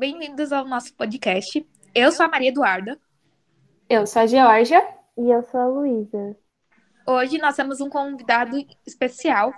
Bem-vindos 0.00 0.50
ao 0.50 0.66
nosso 0.66 0.94
podcast. 0.94 1.62
Eu 1.94 2.10
sou 2.10 2.24
a 2.24 2.28
Maria 2.30 2.48
Eduarda. 2.48 2.98
Eu 3.86 4.06
sou 4.06 4.22
a 4.22 4.26
Georgia. 4.26 4.82
E 5.14 5.30
eu 5.30 5.42
sou 5.42 5.60
a 5.60 5.66
Luísa. 5.66 6.34
Hoje 7.06 7.36
nós 7.36 7.54
temos 7.54 7.82
um 7.82 7.90
convidado 7.90 8.56
especial 8.86 9.52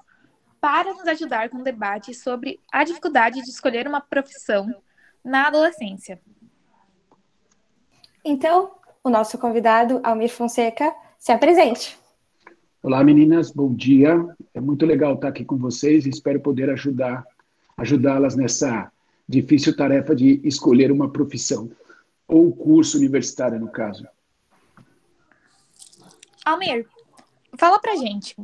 para 0.61 0.93
nos 0.95 1.07
ajudar 1.07 1.49
com 1.49 1.59
o 1.59 1.63
debate 1.63 2.13
sobre 2.13 2.59
a 2.73 2.83
dificuldade 2.83 3.41
de 3.41 3.49
escolher 3.49 3.87
uma 3.87 4.01
profissão 4.01 4.67
na 5.25 5.47
adolescência. 5.47 6.21
Então, 8.25 8.73
o 9.05 9.11
nosso 9.11 9.39
convidado, 9.39 10.01
Almir 10.03 10.31
Fonseca, 10.31 10.93
se 11.21 11.31
apresente. 11.31 11.97
Olá, 12.83 13.05
meninas, 13.05 13.53
bom 13.53 13.73
dia. 13.73 14.19
É 14.53 14.61
muito 14.61 14.85
legal 14.87 15.15
estar 15.15 15.29
aqui 15.29 15.45
com 15.45 15.57
vocês 15.57 16.05
e 16.05 16.09
espero 16.09 16.41
poder 16.41 16.69
ajudar 16.69 17.25
ajudá-las 17.77 18.35
nessa 18.35 18.91
difícil 19.33 19.77
tarefa 19.77 20.15
de 20.15 20.41
escolher 20.45 20.93
uma 20.93 21.11
profissão 21.11 21.71
ou 22.29 22.55
curso 22.55 22.99
universitário, 22.99 23.59
no 23.59 23.69
caso. 23.69 24.07
Almir, 26.45 26.87
fala 27.59 27.79
pra 27.81 27.97
gente. 27.97 28.37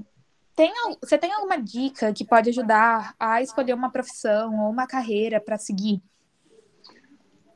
Tem, 0.56 0.72
você 1.00 1.16
tem 1.16 1.32
alguma 1.32 1.56
dica 1.56 2.12
que 2.12 2.24
pode 2.24 2.50
ajudar 2.50 3.14
a 3.18 3.40
escolher 3.42 3.74
uma 3.74 3.90
profissão 3.90 4.58
ou 4.60 4.70
uma 4.70 4.86
carreira 4.86 5.40
para 5.40 5.56
seguir? 5.56 6.02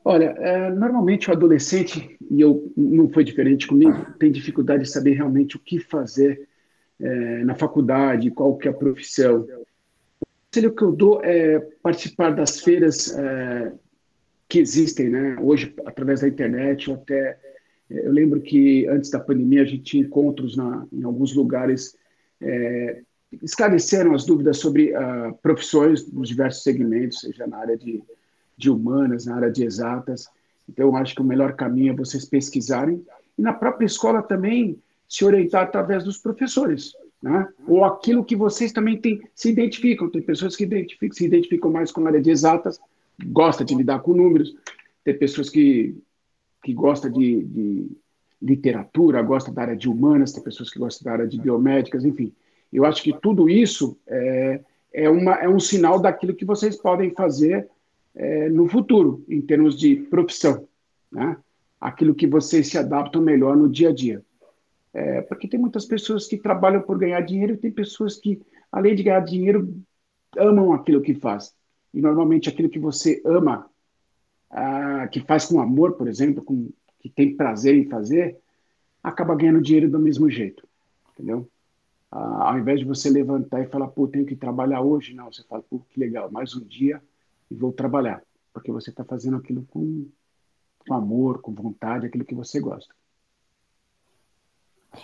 Olha, 0.05 0.35
é, 0.37 0.69
normalmente 0.69 1.29
o 1.29 1.33
adolescente, 1.33 2.17
e 2.29 2.41
eu 2.41 2.71
não 2.75 3.09
foi 3.09 3.23
diferente 3.23 3.67
comigo, 3.67 4.13
tem 4.19 4.31
dificuldade 4.31 4.83
de 4.83 4.89
saber 4.89 5.13
realmente 5.13 5.55
o 5.55 5.59
que 5.59 5.79
fazer 5.79 6.47
é, 6.99 7.43
na 7.43 7.55
faculdade, 7.55 8.31
qual 8.31 8.57
que 8.57 8.67
é 8.67 8.71
a 8.71 8.73
profissão. 8.73 9.47
Conselho 10.53 10.75
que 10.75 10.83
eu 10.83 10.91
dou 10.91 11.19
é 11.23 11.59
participar 11.81 12.35
das 12.35 12.59
feiras 12.59 13.11
é, 13.17 13.73
que 14.47 14.59
existem, 14.59 15.09
né? 15.09 15.35
Hoje, 15.41 15.73
através 15.83 16.21
da 16.21 16.27
internet, 16.27 16.91
ou 16.91 16.95
até 16.95 17.39
eu 17.89 18.11
lembro 18.11 18.39
que 18.39 18.85
antes 18.87 19.09
da 19.09 19.19
pandemia 19.19 19.63
a 19.63 19.65
gente 19.65 19.81
tinha 19.81 20.03
encontros 20.03 20.55
na, 20.55 20.85
em 20.93 21.01
alguns 21.01 21.33
lugares 21.33 21.97
é, 22.39 23.01
esclareceram 23.41 24.13
as 24.13 24.25
dúvidas 24.25 24.57
sobre 24.59 24.93
uh, 24.95 25.33
profissões 25.41 26.03
dos 26.03 26.29
diversos 26.29 26.61
segmentos, 26.61 27.21
seja 27.21 27.47
na 27.47 27.57
área 27.57 27.75
de 27.75 28.03
de 28.55 28.69
humanas, 28.69 29.25
na 29.25 29.35
área 29.35 29.51
de 29.51 29.63
exatas. 29.63 30.29
Então, 30.69 30.87
eu 30.87 30.95
acho 30.95 31.15
que 31.15 31.21
o 31.21 31.25
melhor 31.25 31.55
caminho 31.55 31.93
é 31.93 31.95
vocês 31.95 32.25
pesquisarem 32.25 33.03
e 33.37 33.41
na 33.41 33.53
própria 33.53 33.85
escola 33.85 34.21
também 34.21 34.77
se 35.09 35.25
orientar 35.25 35.63
através 35.63 36.03
dos 36.03 36.17
professores, 36.17 36.93
né? 37.23 37.47
Ou 37.65 37.85
aquilo 37.85 38.23
que 38.23 38.35
vocês 38.35 38.73
também 38.73 38.99
têm, 38.99 39.21
se 39.33 39.49
identificam. 39.49 40.09
Tem 40.09 40.21
pessoas 40.21 40.55
que 40.55 40.65
identificam, 40.65 41.15
se 41.15 41.25
identificam 41.25 41.71
mais 41.71 41.91
com 41.91 42.03
a 42.03 42.09
área 42.09 42.21
de 42.21 42.29
exatas, 42.29 42.79
gosta 43.25 43.63
de 43.63 43.73
lidar 43.73 43.99
com 43.99 44.13
números. 44.13 44.53
Tem 45.03 45.17
pessoas 45.17 45.49
que 45.49 45.95
que 46.63 46.73
gostam 46.73 47.11
de, 47.11 47.43
de 47.43 47.91
literatura, 48.41 49.21
gostam 49.21 49.53
da 49.53 49.61
área 49.61 49.75
de 49.75 49.89
humanas, 49.89 50.31
tem 50.31 50.41
pessoas 50.41 50.69
que 50.71 50.79
gostam 50.79 51.03
da 51.05 51.11
área 51.11 51.27
de 51.27 51.39
biomédicas, 51.39 52.05
enfim. 52.05 52.33
Eu 52.71 52.85
acho 52.85 53.03
que 53.03 53.13
tudo 53.13 53.49
isso 53.49 53.97
é, 54.07 54.61
é, 54.93 55.09
uma, 55.09 55.33
é 55.35 55.47
um 55.47 55.59
sinal 55.59 55.99
daquilo 55.99 56.33
que 56.33 56.45
vocês 56.45 56.77
podem 56.77 57.11
fazer 57.11 57.67
é, 58.15 58.49
no 58.49 58.67
futuro, 58.67 59.23
em 59.27 59.41
termos 59.41 59.77
de 59.77 59.95
profissão, 59.95 60.65
né? 61.11 61.37
aquilo 61.79 62.15
que 62.15 62.25
vocês 62.25 62.67
se 62.67 62.77
adaptam 62.77 63.21
melhor 63.21 63.57
no 63.57 63.69
dia 63.69 63.89
a 63.89 63.93
dia. 63.93 64.23
É, 64.93 65.21
porque 65.21 65.47
tem 65.47 65.59
muitas 65.59 65.85
pessoas 65.85 66.27
que 66.27 66.37
trabalham 66.37 66.81
por 66.81 66.97
ganhar 66.97 67.21
dinheiro 67.21 67.53
e 67.53 67.57
tem 67.57 67.71
pessoas 67.71 68.17
que, 68.17 68.41
além 68.71 68.95
de 68.95 69.03
ganhar 69.03 69.21
dinheiro, 69.21 69.73
amam 70.37 70.73
aquilo 70.73 71.01
que 71.01 71.15
faz. 71.15 71.53
E 71.93 72.01
normalmente 72.01 72.49
aquilo 72.49 72.69
que 72.69 72.79
você 72.79 73.21
ama, 73.25 73.69
ah, 74.49 75.07
que 75.07 75.19
faz 75.21 75.45
com 75.45 75.59
amor, 75.59 75.93
por 75.93 76.07
exemplo, 76.07 76.43
com, 76.43 76.69
que 76.99 77.09
tem 77.09 77.35
prazer 77.35 77.75
em 77.75 77.89
fazer, 77.89 78.37
acaba 79.01 79.35
ganhando 79.35 79.61
dinheiro 79.61 79.89
do 79.89 79.99
mesmo 79.99 80.29
jeito. 80.29 80.67
Entendeu? 81.11 81.49
Ah, 82.11 82.51
ao 82.51 82.59
invés 82.59 82.79
de 82.79 82.85
você 82.85 83.09
levantar 83.09 83.61
e 83.61 83.67
falar, 83.67 83.87
pô, 83.87 84.07
tenho 84.07 84.25
que 84.25 84.35
trabalhar 84.35 84.81
hoje, 84.81 85.15
não, 85.15 85.31
você 85.31 85.43
fala, 85.43 85.63
pô, 85.63 85.79
que 85.89 85.99
legal, 85.99 86.31
mais 86.31 86.55
um 86.55 86.63
dia 86.63 87.01
e 87.49 87.55
vou 87.55 87.71
trabalhar, 87.71 88.23
porque 88.51 88.71
você 88.71 88.89
está 88.89 89.03
fazendo 89.03 89.37
aquilo 89.37 89.63
com, 89.65 90.07
com 90.79 90.93
amor, 90.93 91.41
com 91.41 91.53
vontade, 91.53 92.05
aquilo 92.05 92.25
que 92.25 92.35
você 92.35 92.59
gosta. 92.59 92.93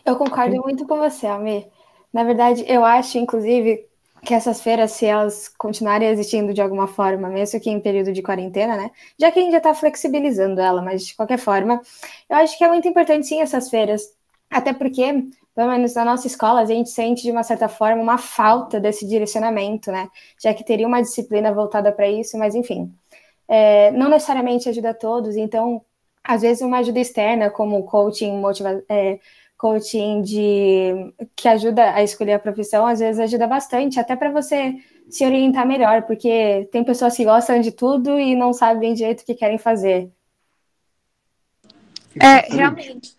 Eu 0.05 0.16
concordo 0.16 0.61
muito 0.61 0.85
com 0.88 0.97
você, 0.97 1.27
Amir. 1.27 1.67
Na 2.11 2.23
verdade, 2.23 2.63
eu 2.67 2.83
acho, 2.83 3.17
inclusive, 3.17 3.85
que 4.23 4.33
essas 4.33 4.61
feiras, 4.61 4.91
se 4.91 5.05
elas 5.05 5.47
continuarem 5.47 6.09
existindo 6.09 6.53
de 6.53 6.61
alguma 6.61 6.88
forma, 6.88 7.29
mesmo 7.29 7.59
que 7.59 7.69
em 7.69 7.79
período 7.79 8.11
de 8.11 8.22
quarentena, 8.22 8.75
né? 8.75 8.91
Já 9.19 9.31
que 9.31 9.39
a 9.39 9.41
gente 9.41 9.51
já 9.51 9.57
está 9.59 9.73
flexibilizando 9.73 10.59
ela, 10.59 10.81
mas 10.81 11.05
de 11.05 11.16
qualquer 11.16 11.38
forma, 11.38 11.81
eu 12.29 12.38
acho 12.38 12.57
que 12.57 12.63
é 12.63 12.67
muito 12.67 12.88
importante 12.88 13.27
sim 13.27 13.41
essas 13.41 13.69
feiras. 13.69 14.01
Até 14.50 14.73
porque 14.73 15.29
pelo 15.59 15.72
menos 15.72 15.94
na 15.94 16.06
nossa 16.06 16.25
escola, 16.25 16.61
a 16.61 16.66
gente 16.66 16.89
sente 16.89 17.21
de 17.21 17.31
uma 17.31 17.44
certa 17.44 17.67
forma 17.67 18.01
uma 18.01 18.17
falta 18.17 18.79
desse 18.79 19.06
direcionamento, 19.06 19.91
né? 19.91 20.09
Já 20.41 20.53
que 20.53 20.63
teria 20.63 20.88
uma 20.88 21.01
disciplina 21.01 21.51
voltada 21.51 21.91
para 21.91 22.07
isso, 22.07 22.38
mas 22.38 22.56
enfim, 22.56 22.94
é, 23.45 23.91
não 23.91 24.09
necessariamente 24.09 24.69
ajuda 24.69 24.91
a 24.91 24.94
todos, 24.94 25.35
então, 25.35 25.81
às 26.23 26.44
vezes, 26.44 26.61
uma 26.61 26.77
ajuda 26.77 27.00
externa, 27.00 27.50
como 27.50 27.83
coaching, 27.83 28.38
motiva 28.39 28.81
é, 28.88 29.19
coaching 29.59 30.21
de 30.21 31.13
que 31.35 31.47
ajuda 31.47 31.93
a 31.93 32.01
escolher 32.01 32.33
a 32.33 32.39
profissão, 32.39 32.87
às 32.87 32.99
vezes 32.99 33.19
ajuda 33.19 33.45
bastante, 33.45 33.99
até 33.99 34.15
para 34.15 34.31
você 34.31 34.77
se 35.09 35.25
orientar 35.25 35.67
melhor, 35.67 36.03
porque 36.03 36.67
tem 36.71 36.83
pessoas 36.83 37.15
que 37.15 37.25
gostam 37.25 37.59
de 37.59 37.71
tudo 37.71 38.17
e 38.17 38.35
não 38.35 38.53
sabem 38.53 38.93
direito 38.93 39.21
o 39.21 39.25
que 39.25 39.35
querem 39.35 39.57
fazer. 39.57 40.09
É, 42.15 42.55
realmente. 42.55 43.13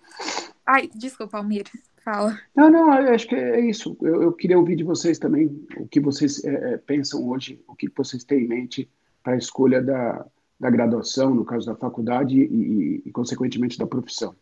Ai, 0.66 0.88
desculpa, 0.94 1.36
Almir. 1.36 1.64
Fala. 2.02 2.38
Não, 2.56 2.70
não, 2.70 2.90
acho 2.90 3.28
que 3.28 3.34
é 3.34 3.60
isso. 3.60 3.94
Eu, 4.00 4.22
eu, 4.22 4.32
queria 4.32 4.58
ouvir 4.58 4.76
de 4.76 4.82
vocês 4.82 5.18
também 5.18 5.46
o 5.76 5.86
que 5.86 6.00
vocês 6.00 6.42
é, 6.42 6.72
é, 6.72 6.76
pensam 6.78 7.28
hoje, 7.28 7.62
o 7.68 7.74
que 7.74 7.90
vocês 7.94 8.24
têm 8.24 8.44
em 8.44 8.48
mente 8.48 8.90
para 9.22 9.34
a 9.34 9.36
escolha 9.36 9.82
da, 9.82 10.24
da 10.58 10.70
graduação, 10.70 11.34
no 11.34 11.44
caso 11.44 11.66
da 11.66 11.76
faculdade 11.76 12.34
e, 12.34 12.44
e, 12.44 13.02
e, 13.04 13.12
consequentemente, 13.12 13.78
da 13.78 13.86
profissão. 13.86 14.34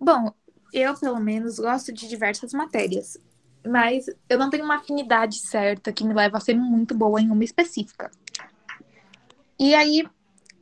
Bom, 0.00 0.32
eu, 0.72 0.98
pelo 0.98 1.20
menos, 1.20 1.58
gosto 1.58 1.92
de 1.92 2.08
diversas 2.08 2.54
matérias, 2.54 3.18
mas 3.66 4.06
eu 4.28 4.38
não 4.38 4.48
tenho 4.48 4.64
uma 4.64 4.76
afinidade 4.76 5.40
certa 5.40 5.92
que 5.92 6.04
me 6.04 6.14
leva 6.14 6.38
a 6.38 6.40
ser 6.40 6.54
muito 6.54 6.94
boa 6.94 7.20
em 7.20 7.30
uma 7.30 7.44
específica. 7.44 8.10
E 9.58 9.74
aí, 9.74 10.08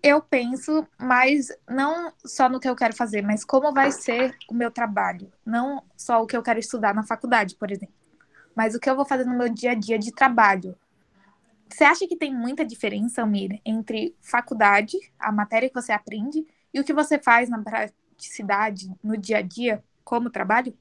eu 0.02 0.20
penso 0.20 0.84
mais 0.98 1.52
não 1.68 2.12
só 2.24 2.48
no 2.48 2.58
que 2.58 2.68
eu 2.68 2.74
quero 2.74 2.96
fazer, 2.96 3.22
mas 3.22 3.44
como 3.44 3.72
vai 3.72 3.92
ser 3.92 4.36
o 4.50 4.54
meu 4.54 4.72
trabalho. 4.72 5.32
Não 5.46 5.84
só 5.96 6.20
o 6.20 6.26
que 6.26 6.36
eu 6.36 6.42
quero 6.42 6.58
estudar 6.58 6.92
na 6.92 7.04
faculdade, 7.04 7.54
por 7.54 7.70
exemplo, 7.70 7.94
mas 8.56 8.74
o 8.74 8.80
que 8.80 8.90
eu 8.90 8.96
vou 8.96 9.04
fazer 9.04 9.24
no 9.24 9.38
meu 9.38 9.48
dia 9.48 9.70
a 9.70 9.74
dia 9.74 9.98
de 9.98 10.12
trabalho. 10.12 10.76
Você 11.68 11.84
acha 11.84 12.08
que 12.08 12.16
tem 12.16 12.34
muita 12.34 12.64
diferença, 12.64 13.20
Almir, 13.20 13.60
entre 13.64 14.16
faculdade, 14.20 14.96
a 15.18 15.30
matéria 15.30 15.68
que 15.68 15.74
você 15.74 15.92
aprende, 15.92 16.44
e 16.72 16.80
o 16.80 16.84
que 16.84 16.92
você 16.92 17.18
faz 17.18 17.48
na 17.48 17.58
no 19.02 19.16
dia 19.16 19.38
a 19.38 19.42
dia, 19.42 19.82
como 20.04 20.30
trabalho? 20.30 20.74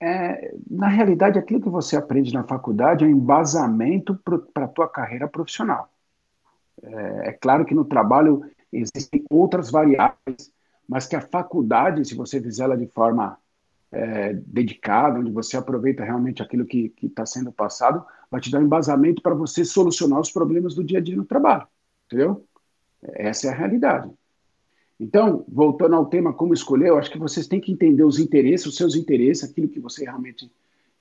É, 0.00 0.54
na 0.68 0.88
realidade, 0.88 1.38
aquilo 1.38 1.60
que 1.60 1.68
você 1.68 1.96
aprende 1.96 2.34
na 2.34 2.42
faculdade 2.42 3.04
é 3.04 3.06
um 3.06 3.10
embasamento 3.10 4.18
para 4.52 4.64
a 4.64 4.68
tua 4.68 4.88
carreira 4.88 5.28
profissional. 5.28 5.88
É, 6.82 7.28
é 7.28 7.32
claro 7.32 7.64
que 7.64 7.74
no 7.74 7.84
trabalho 7.84 8.44
existem 8.72 9.24
outras 9.30 9.70
variáveis, 9.70 10.52
mas 10.88 11.06
que 11.06 11.14
a 11.14 11.20
faculdade, 11.20 12.04
se 12.04 12.16
você 12.16 12.40
fizer 12.40 12.64
ela 12.64 12.76
de 12.76 12.86
forma 12.86 13.38
é, 13.92 14.32
dedicada, 14.32 15.20
onde 15.20 15.30
você 15.30 15.56
aproveita 15.56 16.02
realmente 16.02 16.42
aquilo 16.42 16.64
que 16.64 16.92
está 17.02 17.24
sendo 17.24 17.52
passado, 17.52 18.04
vai 18.30 18.40
te 18.40 18.50
dar 18.50 18.58
um 18.58 18.64
embasamento 18.64 19.22
para 19.22 19.34
você 19.34 19.64
solucionar 19.64 20.18
os 20.18 20.32
problemas 20.32 20.74
do 20.74 20.82
dia 20.82 20.98
a 20.98 21.02
dia 21.02 21.16
no 21.16 21.24
trabalho. 21.24 21.66
Entendeu? 22.06 22.44
Essa 23.02 23.48
é 23.48 23.50
a 23.50 23.54
realidade. 23.54 24.10
Então, 25.02 25.44
voltando 25.48 25.96
ao 25.96 26.06
tema 26.06 26.32
como 26.32 26.54
escolher, 26.54 26.90
eu 26.90 26.96
acho 26.96 27.10
que 27.10 27.18
vocês 27.18 27.48
têm 27.48 27.60
que 27.60 27.72
entender 27.72 28.04
os 28.04 28.20
interesses, 28.20 28.66
os 28.66 28.76
seus 28.76 28.94
interesses, 28.94 29.42
aquilo 29.42 29.66
que 29.68 29.80
você 29.80 30.04
realmente 30.04 30.48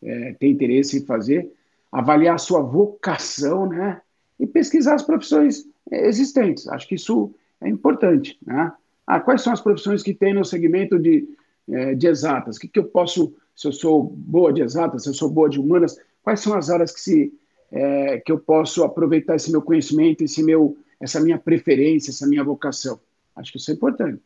é, 0.01 0.33
tem 0.39 0.49
interesse 0.51 0.97
em 0.97 1.05
fazer, 1.05 1.53
avaliar 1.91 2.33
a 2.33 2.39
sua 2.39 2.63
vocação, 2.63 3.69
né? 3.69 4.01
E 4.39 4.47
pesquisar 4.47 4.95
as 4.95 5.03
profissões 5.03 5.67
existentes. 5.91 6.67
Acho 6.67 6.87
que 6.87 6.95
isso 6.95 7.31
é 7.61 7.69
importante. 7.69 8.39
Né? 8.43 8.73
Ah, 9.05 9.19
quais 9.19 9.43
são 9.43 9.53
as 9.53 9.61
profissões 9.61 10.01
que 10.01 10.15
tem 10.15 10.33
no 10.33 10.43
segmento 10.43 10.97
de, 10.97 11.29
é, 11.69 11.93
de 11.93 12.07
exatas? 12.07 12.57
O 12.57 12.59
que, 12.59 12.67
que 12.69 12.79
eu 12.79 12.85
posso, 12.85 13.35
se 13.55 13.67
eu 13.67 13.71
sou 13.71 14.01
boa 14.01 14.51
de 14.51 14.63
exatas, 14.63 15.03
se 15.03 15.09
eu 15.09 15.13
sou 15.13 15.29
boa 15.29 15.47
de 15.47 15.59
humanas, 15.59 15.95
quais 16.23 16.39
são 16.39 16.55
as 16.55 16.71
áreas 16.71 16.91
que, 16.91 16.99
se, 16.99 17.31
é, 17.71 18.17
que 18.17 18.31
eu 18.31 18.39
posso 18.39 18.83
aproveitar 18.83 19.35
esse 19.35 19.51
meu 19.51 19.61
conhecimento, 19.61 20.23
esse 20.23 20.41
meu, 20.41 20.75
essa 20.99 21.19
minha 21.19 21.37
preferência, 21.37 22.09
essa 22.09 22.25
minha 22.25 22.43
vocação? 22.43 22.99
Acho 23.35 23.51
que 23.51 23.57
isso 23.57 23.71
é 23.71 23.73
importante. 23.73 24.21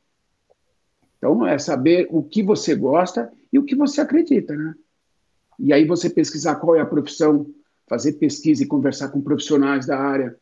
Então, 1.17 1.45
é 1.45 1.57
saber 1.57 2.07
o 2.11 2.21
que 2.23 2.43
você 2.43 2.75
gosta 2.75 3.31
e 3.51 3.57
o 3.57 3.63
que 3.63 3.75
você 3.75 4.01
acredita, 4.01 4.55
né? 4.55 4.75
E 5.57 5.71
aí 5.71 5.85
você 5.85 6.09
pesquisar 6.09 6.55
qual 6.55 6.75
é 6.75 6.81
a 6.81 6.85
profissão, 6.85 7.47
fazer 7.87 8.13
pesquisa 8.13 8.63
e 8.63 8.67
conversar 8.67 9.09
com 9.09 9.21
profissionais 9.21 9.85
da 9.85 9.97
área, 9.97 10.35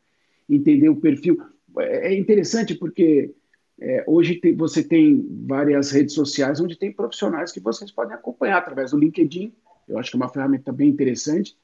entender 0.50 0.90
o 0.90 0.96
perfil. 0.96 1.42
É, 1.78 2.14
é 2.14 2.20
interessante 2.20 2.76
porque 2.76 3.34
é, 3.80 4.04
hoje 4.08 4.36
tem, 4.36 4.56
você 4.56 4.84
tem 4.84 5.26
várias 5.46 5.92
redes 5.92 6.14
sociais 6.14 6.60
onde 6.60 6.78
tem 6.78 6.92
profissionais 6.92 7.52
que 7.52 7.60
vocês 7.60 7.92
podem 7.92 8.16
acompanhar 8.16 8.58
através 8.58 8.92
do 8.92 8.98
LinkedIn. 8.98 9.54
Eu 9.88 9.98
acho 9.98 10.10
que 10.10 10.18
é 10.18 10.20
uma 10.20 10.30
ferramenta 10.30 10.72
bem 10.72 10.90
interessante. 10.90 11.56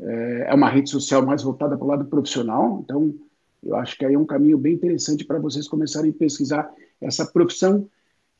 É, 0.00 0.46
é 0.48 0.54
uma 0.54 0.70
rede 0.70 0.90
social 0.90 1.24
mais 1.24 1.42
voltada 1.42 1.76
para 1.76 1.84
o 1.84 1.88
lado 1.88 2.04
profissional, 2.04 2.80
então 2.84 3.14
eu 3.62 3.76
acho 3.76 3.96
que 3.96 4.04
aí 4.04 4.14
é 4.14 4.18
um 4.18 4.26
caminho 4.26 4.58
bem 4.58 4.74
interessante 4.74 5.24
para 5.24 5.38
vocês 5.38 5.68
começarem 5.68 6.10
a 6.10 6.14
pesquisar 6.14 6.70
essa 7.00 7.26
profissão 7.26 7.88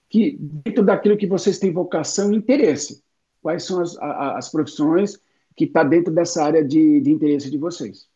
que, 0.08 0.38
dentro 0.40 0.84
daquilo 0.84 1.16
que 1.16 1.26
vocês 1.26 1.58
têm 1.58 1.72
vocação 1.72 2.32
e 2.32 2.36
interesse, 2.36 3.02
quais 3.42 3.64
são 3.64 3.80
as, 3.80 3.96
as 3.98 4.50
profissões 4.50 5.20
que 5.56 5.64
está 5.64 5.82
dentro 5.82 6.12
dessa 6.12 6.44
área 6.44 6.64
de, 6.64 7.00
de 7.00 7.10
interesse 7.10 7.50
de 7.50 7.58
vocês. 7.58 8.08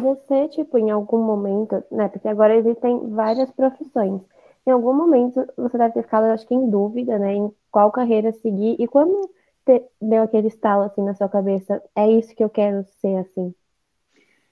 Você, 0.00 0.48
tipo, 0.48 0.76
em 0.78 0.90
algum 0.90 1.22
momento, 1.22 1.82
né? 1.92 2.08
Porque 2.08 2.26
agora 2.26 2.56
existem 2.56 3.08
várias 3.10 3.50
profissões. 3.52 4.20
Em 4.66 4.70
algum 4.72 4.92
momento 4.92 5.46
você 5.56 5.78
deve 5.78 5.94
ter 5.94 6.02
ficado, 6.02 6.24
acho 6.24 6.46
que, 6.46 6.54
em 6.54 6.68
dúvida, 6.68 7.18
né? 7.18 7.34
Em 7.34 7.52
qual 7.70 7.92
carreira 7.92 8.32
seguir. 8.32 8.74
E 8.80 8.88
quando 8.88 9.30
te, 9.64 9.84
deu 10.02 10.24
aquele 10.24 10.48
estalo 10.48 10.82
assim 10.82 11.02
na 11.02 11.14
sua 11.14 11.28
cabeça, 11.28 11.80
é 11.94 12.10
isso 12.10 12.34
que 12.34 12.42
eu 12.42 12.50
quero 12.50 12.84
ser 13.00 13.16
assim? 13.18 13.54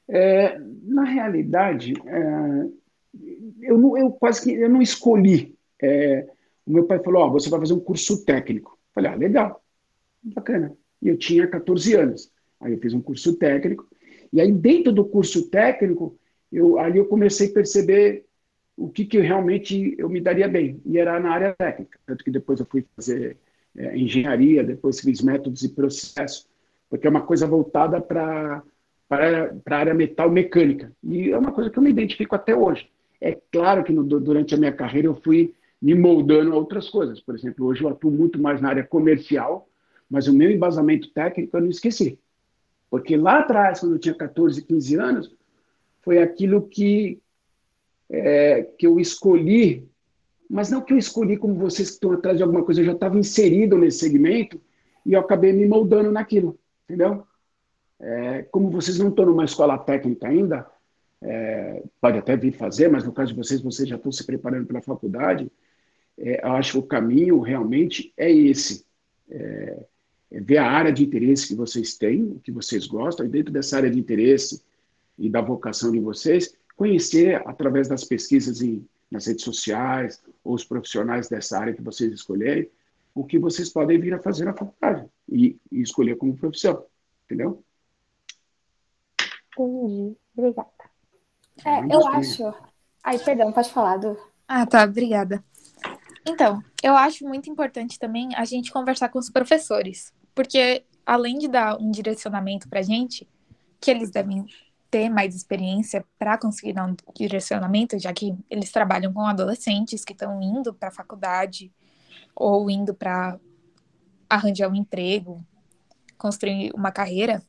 É, 0.09 0.59
na 0.59 1.05
realidade, 1.05 1.95
é, 2.07 2.67
eu, 3.63 3.79
não, 3.79 3.97
eu 3.97 4.11
quase 4.11 4.43
que 4.43 4.53
eu 4.53 4.69
não 4.69 4.83
escolhi. 4.83 5.55
É, 5.83 6.27
o 6.67 6.73
meu 6.73 6.85
pai 6.85 6.99
falou: 7.03 7.27
oh, 7.27 7.33
você 7.33 7.49
vai 7.49 7.61
fazer 7.61 7.75
um 7.75 7.81
curso 7.81 8.25
técnico. 8.25 8.73
Eu 8.73 8.95
falei: 8.95 9.11
ah, 9.11 9.15
legal, 9.15 9.65
bacana. 10.23 10.77
E 11.01 11.09
eu 11.09 11.19
tinha 11.19 11.47
14 11.47 11.95
anos. 11.95 12.31
Aí 12.61 12.73
eu 12.73 12.79
fiz 12.79 12.95
um 12.95 13.01
curso 13.01 13.37
técnico. 13.37 13.87
E 14.33 14.41
aí, 14.41 14.51
dentro 14.51 14.93
do 14.93 15.05
curso 15.05 15.49
técnico, 15.49 16.19
eu, 16.51 16.79
ali 16.79 16.99
eu 16.99 17.07
comecei 17.07 17.49
a 17.49 17.53
perceber 17.53 18.25
o 18.77 18.89
que, 18.89 19.05
que 19.05 19.21
realmente 19.21 19.95
eu 19.99 20.09
me 20.09 20.21
daria 20.21 20.49
bem. 20.49 20.81
E 20.85 20.99
era 20.99 21.19
na 21.21 21.31
área 21.31 21.55
técnica. 21.55 21.99
Tanto 22.07 22.25
que 22.25 22.31
depois 22.31 22.59
eu 22.59 22.67
fui 22.67 22.85
fazer 22.97 23.37
é, 23.77 23.97
engenharia, 23.97 24.65
depois 24.65 25.01
fiz 25.01 25.21
métodos 25.21 25.63
e 25.63 25.69
processos, 25.69 26.49
porque 26.89 27.07
é 27.07 27.11
uma 27.11 27.23
coisa 27.27 27.47
voltada 27.47 28.01
para 28.01 28.63
a 29.15 29.77
área 29.77 29.95
metal 29.95 30.31
mecânica. 30.31 30.93
E 31.03 31.31
é 31.31 31.39
uma 31.39 31.53
coisa 31.53 31.71
que 31.71 31.79
eu 31.79 31.83
me 31.83 31.91
identifico 31.91 32.35
até 32.35 32.55
hoje. 32.55 32.89
É 33.21 33.39
claro 33.51 33.85
que 33.85 33.93
no, 33.93 34.03
durante 34.05 34.55
a 34.55 34.59
minha 34.59 34.73
carreira 34.73 35.09
eu 35.09 35.15
fui 35.15 35.55
me 35.81 35.95
moldando 35.95 36.53
a 36.53 36.57
outras 36.57 36.89
coisas. 36.89 37.21
Por 37.21 37.35
exemplo, 37.35 37.67
hoje 37.67 37.83
eu 37.83 37.89
atuo 37.89 38.11
muito 38.11 38.41
mais 38.41 38.61
na 38.61 38.71
área 38.71 38.85
comercial, 38.85 39.69
mas 40.11 40.29
o 40.29 40.33
meu 40.33 40.51
embasamento 40.51 41.11
técnico 41.13 41.57
eu 41.57 41.61
não 41.63 41.69
esqueci. 41.69 42.19
Porque 42.91 43.17
lá 43.17 43.41
atrás, 43.41 43.81
quando 43.81 43.93
eu 43.93 43.99
tinha 43.99 44.15
14, 44.15 44.63
15 44.65 44.97
anos, 44.97 45.37
foi 46.03 46.19
aquilo 46.19 46.63
que, 46.69 47.19
é, 48.11 48.63
que 48.79 48.87
eu 48.87 49.01
escolhi, 49.01 49.89
mas 50.49 50.71
não 50.71 50.83
que 50.83 50.93
eu 50.93 50.99
escolhi 50.99 51.37
como 51.37 51.55
vocês 51.55 51.89
que 51.89 51.95
estão 51.95 52.13
atrás 52.13 52.37
de 52.37 52.43
alguma 52.43 52.63
coisa, 52.63 52.81
eu 52.81 52.85
já 52.85 52.93
estava 52.93 53.19
inserido 53.19 53.77
nesse 53.79 53.99
segmento 53.99 54.61
e 55.05 55.15
eu 55.15 55.21
acabei 55.21 55.53
me 55.53 55.67
moldando 55.67 56.13
naquilo, 56.13 56.59
entendeu? 56.85 57.27
É, 58.01 58.43
como 58.51 58.71
vocês 58.71 58.99
não 58.99 59.09
estão 59.09 59.27
numa 59.27 59.45
escola 59.45 59.79
técnica 59.79 60.29
ainda, 60.29 60.67
é, 61.23 61.83
pode 62.01 62.19
até 62.19 62.37
vir 62.37 62.53
fazer, 62.53 62.89
mas 62.89 63.05
no 63.05 63.13
caso 63.13 63.33
de 63.33 63.39
vocês, 63.39 63.61
vocês 63.61 63.89
já 63.89 63.97
estão 63.97 64.13
se 64.13 64.25
preparando 64.25 64.67
para 64.67 64.79
a 64.79 64.83
faculdade, 64.83 65.51
é, 66.19 66.47
eu 66.47 66.53
acho 66.53 66.73
que 66.73 66.79
o 66.79 66.83
caminho 66.83 67.41
realmente 67.41 68.13
é 68.17 68.31
esse. 68.31 68.85
É, 69.31 69.87
é, 70.31 70.41
ver 70.41 70.59
a 70.59 70.71
área 70.71 70.93
de 70.93 71.05
interesse 71.05 71.49
que 71.49 71.55
vocês 71.55 71.97
têm, 71.97 72.25
o 72.25 72.41
que 72.41 72.51
vocês 72.51 72.87
gostam, 72.87 73.25
e 73.25 73.29
dentro 73.29 73.53
dessa 73.53 73.77
área 73.77 73.91
de 73.91 73.99
interesse 73.99 74.63
e 75.19 75.31
da 75.31 75.41
vocação 75.41 75.93
de 75.93 76.01
vocês, 76.01 76.55
conhecer 76.77 77.41
através 77.47 77.89
das 77.89 78.05
pesquisas 78.05 78.61
em, 78.61 78.87
nas 79.11 79.27
redes 79.27 79.45
sociais 79.45 80.21
ou 80.43 80.55
os 80.55 80.65
profissionais 80.65 81.29
dessa 81.29 81.59
área 81.59 81.73
que 81.73 81.83
vocês 81.83 82.13
escolherem, 82.13 82.69
o 83.15 83.25
que 83.25 83.39
vocês 83.39 83.69
podem 83.69 83.99
vir 83.99 84.13
a 84.13 84.19
fazer 84.19 84.45
na 84.45 84.53
faculdade 84.53 85.07
e, 85.29 85.57
e 85.71 85.81
escolher 85.81 86.17
como 86.17 86.37
profissão, 86.37 86.85
entendeu? 87.25 87.63
Entendi. 89.59 90.17
Obrigada. 90.37 90.69
É, 91.65 91.95
eu 91.95 92.07
acho. 92.09 92.53
Ai, 93.03 93.19
perdão, 93.19 93.53
pode 93.53 93.71
falar, 93.71 93.99
Du. 93.99 94.17
Ah, 94.49 94.67
tá, 94.67 94.85
obrigada. 94.85 95.45
Então, 96.27 96.63
eu 96.83 96.97
acho 96.97 97.25
muito 97.27 97.51
importante 97.51 97.99
também 97.99 98.35
a 98.35 98.45
gente 98.45 98.73
conversar 98.73 99.09
com 99.09 99.19
os 99.19 99.31
professores. 99.31 100.13
Porque 100.35 100.85
além 101.07 101.39
de 101.39 101.49
dar 101.49 101.79
um 101.81 101.91
direcionamento 101.91 102.69
para 102.69 102.81
a 102.81 102.83
gente, 102.83 103.29
que 103.81 103.91
eles 103.91 104.11
devem 104.11 104.47
ter 104.91 105.09
mais 105.09 105.35
experiência 105.35 106.05
para 106.19 106.39
conseguir 106.39 106.73
dar 106.73 106.87
um 106.87 106.97
direcionamento, 107.15 107.99
já 107.99 108.13
que 108.13 108.35
eles 108.49 108.71
trabalham 108.71 109.13
com 109.13 109.21
adolescentes 109.21 110.05
que 110.05 110.13
estão 110.13 110.41
indo 110.41 110.73
para 110.73 110.89
a 110.89 110.93
faculdade 110.93 111.73
ou 112.35 112.71
indo 112.71 112.95
para 112.95 113.39
arranjar 114.29 114.69
um 114.69 114.75
emprego, 114.75 115.45
construir 116.17 116.73
uma 116.75 116.91
carreira, 116.91 117.43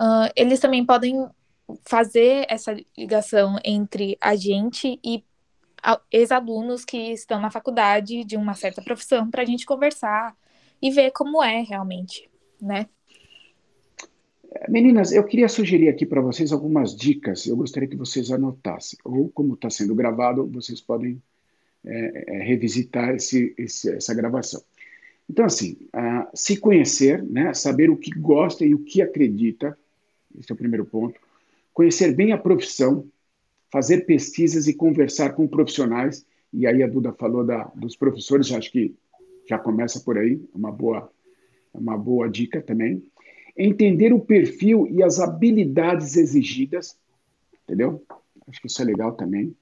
uh, 0.00 0.30
eles 0.36 0.60
também 0.60 0.84
podem 0.84 1.28
fazer 1.84 2.46
essa 2.48 2.76
ligação 2.96 3.58
entre 3.64 4.16
a 4.20 4.36
gente 4.36 4.98
e 5.04 5.24
ex-alunos 6.10 6.84
que 6.84 7.12
estão 7.12 7.40
na 7.40 7.50
faculdade 7.50 8.24
de 8.24 8.36
uma 8.36 8.54
certa 8.54 8.82
profissão 8.82 9.30
para 9.30 9.42
a 9.42 9.44
gente 9.44 9.66
conversar 9.66 10.34
e 10.80 10.90
ver 10.90 11.10
como 11.10 11.42
é 11.42 11.60
realmente, 11.60 12.28
né? 12.60 12.86
Meninas, 14.68 15.12
eu 15.12 15.24
queria 15.24 15.48
sugerir 15.48 15.88
aqui 15.88 16.06
para 16.06 16.20
vocês 16.20 16.52
algumas 16.52 16.94
dicas. 16.94 17.46
Eu 17.46 17.56
gostaria 17.56 17.88
que 17.88 17.96
vocês 17.96 18.30
anotassem. 18.30 18.98
Ou, 19.04 19.28
como 19.28 19.54
está 19.54 19.68
sendo 19.68 19.94
gravado, 19.94 20.46
vocês 20.46 20.80
podem 20.80 21.20
é, 21.84 22.36
é, 22.36 22.42
revisitar 22.44 23.14
esse, 23.14 23.52
esse, 23.58 23.90
essa 23.90 24.14
gravação. 24.14 24.62
Então, 25.28 25.44
assim, 25.44 25.76
uh, 25.94 26.28
se 26.34 26.56
conhecer, 26.56 27.22
né, 27.22 27.52
saber 27.52 27.90
o 27.90 27.96
que 27.96 28.10
gosta 28.10 28.64
e 28.64 28.74
o 28.74 28.78
que 28.78 29.02
acredita, 29.02 29.76
esse 30.38 30.50
é 30.50 30.54
o 30.54 30.58
primeiro 30.58 30.84
ponto. 30.84 31.18
Conhecer 31.72 32.14
bem 32.14 32.32
a 32.32 32.38
profissão, 32.38 33.06
fazer 33.70 34.06
pesquisas 34.06 34.68
e 34.68 34.74
conversar 34.74 35.30
com 35.34 35.48
profissionais. 35.48 36.24
E 36.52 36.66
aí 36.66 36.82
a 36.82 36.86
Duda 36.86 37.12
falou 37.12 37.44
da, 37.44 37.64
dos 37.74 37.96
professores, 37.96 38.52
acho 38.52 38.70
que 38.70 38.94
já 39.48 39.58
começa 39.58 40.00
por 40.00 40.16
aí, 40.16 40.40
é 40.54 40.56
uma 40.56 40.70
boa, 40.70 41.10
é 41.74 41.78
uma 41.78 41.98
boa 41.98 42.28
dica 42.28 42.62
também. 42.62 43.02
Entender 43.56 44.12
o 44.12 44.20
perfil 44.20 44.86
e 44.88 45.02
as 45.02 45.20
habilidades 45.20 46.16
exigidas, 46.16 46.96
entendeu? 47.64 48.02
Acho 48.48 48.60
que 48.60 48.66
isso 48.66 48.82
é 48.82 48.84
legal 48.84 49.12
também. 49.12 49.54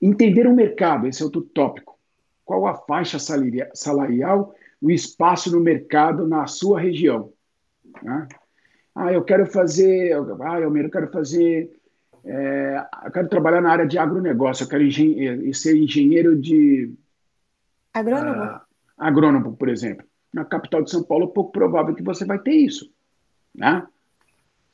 Entender 0.00 0.46
o 0.46 0.54
mercado, 0.54 1.06
esse 1.06 1.22
é 1.22 1.24
outro 1.24 1.42
tópico. 1.42 1.98
Qual 2.44 2.66
a 2.66 2.74
faixa 2.74 3.18
salarial, 3.18 4.54
o 4.80 4.90
espaço 4.90 5.50
no 5.52 5.60
mercado 5.60 6.26
na 6.26 6.46
sua 6.46 6.80
região? 6.80 7.32
Né? 8.02 8.28
Ah, 8.94 9.12
eu 9.12 9.24
quero 9.24 9.46
fazer, 9.46 10.12
ah, 10.12 10.60
eu 10.60 10.90
quero 10.90 11.10
fazer, 11.10 11.70
é, 12.24 12.84
eu 13.04 13.10
quero 13.10 13.28
trabalhar 13.28 13.60
na 13.60 13.70
área 13.70 13.86
de 13.86 13.98
agronegócio, 13.98 14.64
eu 14.64 14.68
quero 14.68 14.82
engen 14.82 15.52
ser 15.52 15.76
engenheiro 15.76 16.38
de 16.38 16.92
Agrônomo? 17.92 18.42
Uh, 18.42 18.60
agrônomo, 18.96 19.56
por 19.56 19.68
exemplo. 19.68 20.06
Na 20.32 20.44
capital 20.44 20.82
de 20.82 20.90
São 20.90 21.02
Paulo, 21.02 21.26
é 21.26 21.32
pouco 21.32 21.52
provável 21.52 21.94
que 21.94 22.02
você 22.02 22.24
vai 22.24 22.38
ter 22.38 22.52
isso. 22.52 22.90
Né? 23.54 23.86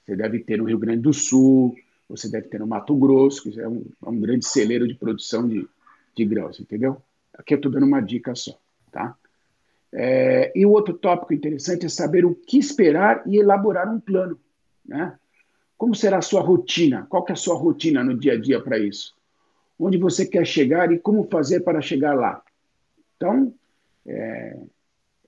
Você 0.05 0.15
deve 0.15 0.39
ter 0.41 0.59
no 0.59 0.65
Rio 0.65 0.79
Grande 0.79 1.03
do 1.03 1.13
Sul, 1.13 1.75
você 2.09 2.31
deve 2.31 2.49
ter 2.49 2.61
no 2.61 2.67
Mato 2.67 2.95
Grosso, 2.97 3.43
que 3.43 3.61
é 3.61 3.69
um, 3.69 3.85
é 4.05 4.09
um 4.09 4.21
grande 4.21 4.47
celeiro 4.47 4.87
de 4.87 4.95
produção 4.95 5.49
de, 5.49 5.69
de 6.15 6.25
grãos, 6.25 6.61
entendeu? 6.61 7.03
Aqui 7.37 7.55
eu 7.55 7.57
estou 7.57 7.73
dando 7.73 7.87
uma 7.87 8.01
dica 8.01 8.35
só. 8.35 8.57
Tá? 8.93 9.17
É, 9.93 10.53
e 10.55 10.67
o 10.67 10.71
outro 10.71 10.95
tópico 10.95 11.33
interessante 11.33 11.87
é 11.87 11.89
saber 11.89 12.25
o 12.25 12.35
que 12.35 12.59
esperar 12.59 13.23
e 13.27 13.39
elaborar 13.39 13.93
um 13.93 13.99
plano. 13.99 14.39
Né? 14.85 15.17
Como 15.77 15.95
será 15.95 16.19
a 16.19 16.23
sua 16.23 16.41
rotina? 16.41 17.07
Qual 17.09 17.25
é 17.29 17.33
a 17.33 17.37
sua 17.37 17.55
rotina 17.55 18.03
no 18.05 18.19
dia 18.19 18.35
a 18.35 18.41
dia 18.41 18.61
para 18.61 18.79
isso? 18.79 19.15
Onde 19.79 19.97
você 19.97 20.27
quer 20.27 20.45
chegar 20.45 20.91
e 20.93 20.99
como 20.99 21.29
fazer 21.31 21.61
para 21.61 21.81
chegar 21.81 22.15
lá? 22.15 22.43
Então, 23.17 23.55
é, 24.07 24.59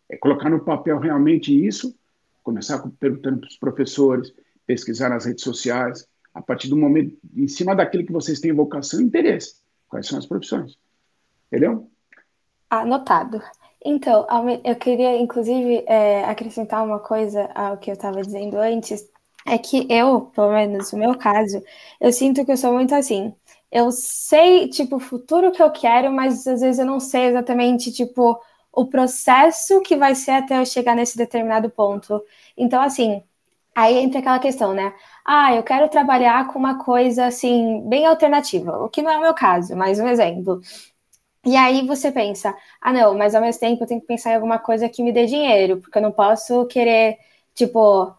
é 0.08 0.16
colocar 0.16 0.50
no 0.50 0.60
papel 0.60 0.98
realmente 0.98 1.54
isso, 1.66 1.94
começar 2.42 2.82
perguntando 2.98 3.40
para 3.40 3.48
os 3.48 3.56
professores, 3.56 4.32
pesquisar 4.66 5.08
nas 5.08 5.24
redes 5.24 5.44
sociais, 5.44 6.06
a 6.34 6.42
partir 6.42 6.68
do 6.68 6.76
momento, 6.76 7.16
em 7.34 7.48
cima 7.48 7.74
daquilo 7.74 8.06
que 8.06 8.12
vocês 8.12 8.40
têm 8.40 8.52
vocação 8.52 9.00
e 9.00 9.04
interesse. 9.04 9.56
Quais 9.88 10.06
são 10.06 10.18
as 10.18 10.26
profissões? 10.26 10.78
Entendeu? 11.48 11.90
Anotado. 12.68 13.42
Então, 13.84 14.26
eu 14.64 14.76
queria, 14.76 15.16
inclusive, 15.16 15.84
é, 15.86 16.24
acrescentar 16.24 16.84
uma 16.84 16.98
coisa 17.00 17.50
ao 17.54 17.78
que 17.78 17.90
eu 17.90 17.94
estava 17.94 18.20
dizendo 18.22 18.58
antes. 18.58 19.08
É 19.46 19.56
que 19.58 19.86
eu, 19.90 20.22
pelo 20.34 20.52
menos 20.52 20.92
no 20.92 20.98
meu 20.98 21.16
caso, 21.16 21.62
eu 22.00 22.12
sinto 22.12 22.44
que 22.44 22.52
eu 22.52 22.56
sou 22.56 22.72
muito 22.74 22.94
assim 22.94 23.34
eu 23.72 23.92
sei, 23.92 24.68
tipo, 24.68 24.96
o 24.96 25.00
futuro 25.00 25.52
que 25.52 25.62
eu 25.62 25.70
quero, 25.70 26.10
mas 26.12 26.44
às 26.46 26.60
vezes 26.60 26.80
eu 26.80 26.84
não 26.86 26.98
sei 26.98 27.26
exatamente, 27.26 27.92
tipo, 27.92 28.36
o 28.72 28.84
processo 28.86 29.80
que 29.82 29.94
vai 29.96 30.12
ser 30.16 30.32
até 30.32 30.58
eu 30.58 30.66
chegar 30.66 30.96
nesse 30.96 31.16
determinado 31.16 31.70
ponto. 31.70 32.20
Então, 32.56 32.82
assim, 32.82 33.22
Aí 33.74 33.96
entra 33.98 34.18
aquela 34.20 34.38
questão, 34.38 34.74
né? 34.74 34.92
Ah, 35.24 35.54
eu 35.54 35.62
quero 35.62 35.88
trabalhar 35.88 36.48
com 36.48 36.58
uma 36.58 36.84
coisa 36.84 37.26
assim, 37.26 37.82
bem 37.88 38.04
alternativa, 38.04 38.78
o 38.84 38.88
que 38.88 39.00
não 39.00 39.10
é 39.12 39.18
o 39.18 39.20
meu 39.22 39.32
caso, 39.34 39.76
mas 39.76 39.98
um 40.00 40.08
exemplo. 40.08 40.60
E 41.46 41.56
aí 41.56 41.86
você 41.86 42.12
pensa, 42.12 42.54
ah, 42.80 42.92
não, 42.92 43.16
mas 43.16 43.34
ao 43.34 43.40
mesmo 43.40 43.60
tempo 43.60 43.82
eu 43.82 43.86
tenho 43.86 44.00
que 44.00 44.06
pensar 44.06 44.32
em 44.32 44.34
alguma 44.34 44.58
coisa 44.58 44.88
que 44.88 45.02
me 45.02 45.10
dê 45.12 45.24
dinheiro, 45.26 45.80
porque 45.80 45.96
eu 45.98 46.02
não 46.02 46.12
posso 46.12 46.66
querer, 46.66 47.18
tipo, 47.54 48.14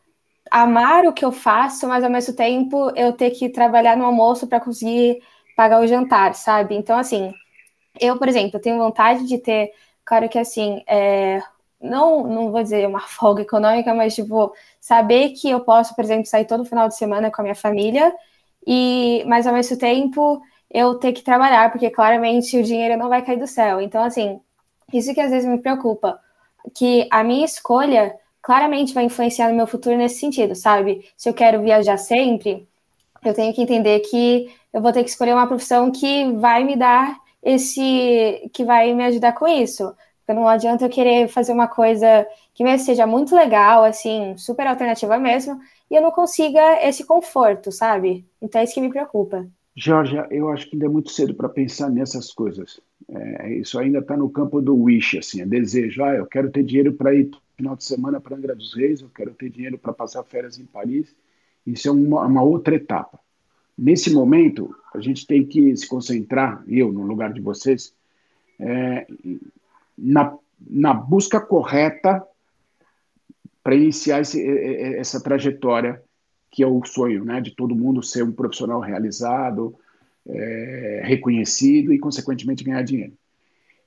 amar 0.51 1.05
o 1.05 1.13
que 1.13 1.25
eu 1.25 1.31
faço, 1.31 1.87
mas 1.87 2.03
ao 2.03 2.09
mesmo 2.11 2.35
tempo 2.35 2.91
eu 2.95 3.13
ter 3.13 3.31
que 3.31 3.49
trabalhar 3.49 3.97
no 3.97 4.05
almoço 4.05 4.47
para 4.47 4.59
conseguir 4.61 5.21
pagar 5.55 5.81
o 5.81 5.87
jantar, 5.87 6.35
sabe? 6.35 6.75
Então, 6.75 6.97
assim, 6.97 7.33
eu, 7.99 8.17
por 8.17 8.27
exemplo, 8.27 8.59
tenho 8.59 8.77
vontade 8.77 9.27
de 9.27 9.37
ter, 9.39 9.71
claro 10.05 10.29
que 10.29 10.39
assim, 10.39 10.83
é, 10.87 11.41
não, 11.81 12.23
não 12.27 12.51
vou 12.51 12.63
dizer 12.63 12.87
uma 12.87 13.01
folga 13.07 13.41
econômica, 13.43 13.93
mas 13.93 14.15
tipo, 14.15 14.53
saber 14.79 15.29
que 15.31 15.49
eu 15.49 15.61
posso, 15.61 15.95
por 15.95 16.03
exemplo, 16.03 16.25
sair 16.25 16.45
todo 16.45 16.65
final 16.65 16.87
de 16.87 16.95
semana 16.97 17.31
com 17.31 17.41
a 17.41 17.43
minha 17.43 17.55
família, 17.55 18.13
e 18.65 19.23
mas 19.27 19.47
ao 19.47 19.53
mesmo 19.53 19.77
tempo 19.77 20.41
eu 20.73 20.95
ter 20.95 21.11
que 21.13 21.21
trabalhar, 21.21 21.71
porque 21.71 21.89
claramente 21.89 22.57
o 22.57 22.63
dinheiro 22.63 22.97
não 22.97 23.09
vai 23.09 23.21
cair 23.21 23.37
do 23.37 23.47
céu. 23.47 23.81
Então, 23.81 24.03
assim, 24.03 24.39
isso 24.93 25.13
que 25.13 25.21
às 25.21 25.31
vezes 25.31 25.47
me 25.47 25.57
preocupa, 25.57 26.19
que 26.73 27.07
a 27.11 27.23
minha 27.23 27.45
escolha 27.45 28.15
claramente 28.41 28.93
vai 28.93 29.03
influenciar 29.03 29.49
no 29.49 29.55
meu 29.55 29.67
futuro 29.67 29.97
nesse 29.97 30.19
sentido, 30.19 30.55
sabe? 30.55 31.05
Se 31.15 31.29
eu 31.29 31.33
quero 31.33 31.61
viajar 31.61 31.97
sempre, 31.97 32.67
eu 33.23 33.33
tenho 33.33 33.53
que 33.53 33.61
entender 33.61 33.99
que 33.99 34.51
eu 34.73 34.81
vou 34.81 34.91
ter 34.91 35.03
que 35.03 35.09
escolher 35.09 35.33
uma 35.33 35.47
profissão 35.47 35.91
que 35.91 36.31
vai 36.33 36.63
me 36.63 36.75
dar 36.75 37.17
esse, 37.43 38.49
que 38.53 38.63
vai 38.63 38.93
me 38.93 39.03
ajudar 39.05 39.33
com 39.33 39.47
isso. 39.47 39.93
Porque 40.19 40.39
não 40.39 40.47
adianta 40.47 40.85
eu 40.85 40.89
querer 40.89 41.27
fazer 41.27 41.51
uma 41.51 41.67
coisa 41.67 42.25
que 42.53 42.63
mesmo 42.63 42.85
seja 42.85 43.05
muito 43.05 43.35
legal, 43.35 43.83
assim, 43.83 44.35
super 44.37 44.67
alternativa 44.67 45.17
mesmo, 45.17 45.59
e 45.89 45.95
eu 45.95 46.01
não 46.01 46.11
consiga 46.11 46.79
esse 46.87 47.03
conforto, 47.03 47.71
sabe? 47.71 48.25
Então 48.41 48.61
é 48.61 48.63
isso 48.63 48.73
que 48.73 48.81
me 48.81 48.89
preocupa. 48.89 49.45
Georgia, 49.75 50.27
eu 50.29 50.49
acho 50.49 50.69
que 50.69 50.75
ainda 50.75 50.85
é 50.85 50.89
muito 50.89 51.11
cedo 51.11 51.33
para 51.33 51.47
pensar 51.47 51.89
nessas 51.89 52.33
coisas. 52.33 52.81
É, 53.07 53.53
isso 53.55 53.79
ainda 53.79 53.99
está 53.99 54.17
no 54.17 54.29
campo 54.29 54.61
do 54.61 54.75
wish, 54.75 55.17
assim, 55.17 55.41
é 55.41 55.45
desejo. 55.45 56.03
Ah, 56.03 56.15
eu 56.15 56.25
quero 56.25 56.51
ter 56.51 56.63
dinheiro 56.63 56.93
para 56.93 57.13
ir 57.13 57.31
final 57.55 57.75
de 57.75 57.83
semana 57.83 58.19
para 58.19 58.35
Angra 58.35 58.55
dos 58.55 58.73
Reis, 58.73 59.01
eu 59.01 59.09
quero 59.09 59.33
ter 59.33 59.49
dinheiro 59.49 59.77
para 59.77 59.93
passar 59.93 60.23
férias 60.23 60.57
em 60.57 60.65
Paris. 60.65 61.15
Isso 61.65 61.87
é 61.87 61.91
uma, 61.91 62.25
uma, 62.25 62.41
outra 62.41 62.75
etapa. 62.75 63.19
Nesse 63.77 64.11
momento, 64.11 64.75
a 64.93 64.99
gente 64.99 65.27
tem 65.27 65.45
que 65.45 65.75
se 65.77 65.87
concentrar, 65.87 66.63
eu, 66.67 66.91
no 66.91 67.03
lugar 67.03 67.31
de 67.31 67.39
vocês, 67.39 67.93
é, 68.59 69.07
na, 69.97 70.35
na 70.59 70.93
busca 70.93 71.39
correta 71.39 72.25
para 73.63 73.75
iniciar 73.75 74.21
esse, 74.21 74.43
essa 74.97 75.21
trajetória 75.21 76.01
que 76.51 76.61
é 76.61 76.67
o 76.67 76.83
sonho 76.85 77.23
né, 77.23 77.39
de 77.39 77.55
todo 77.55 77.75
mundo 77.75 78.03
ser 78.03 78.23
um 78.23 78.31
profissional 78.31 78.81
realizado, 78.81 79.75
é, 80.27 81.01
reconhecido 81.03 81.93
e, 81.93 81.99
consequentemente, 81.99 82.63
ganhar 82.63 82.83
dinheiro. 82.83 83.17